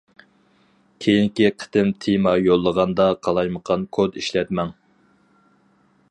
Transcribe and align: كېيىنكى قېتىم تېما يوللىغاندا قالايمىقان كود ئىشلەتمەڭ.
كېيىنكى 1.05 1.49
قېتىم 1.63 1.91
تېما 2.05 2.33
يوللىغاندا 2.45 3.07
قالايمىقان 3.27 3.83
كود 3.97 4.17
ئىشلەتمەڭ. 4.23 4.73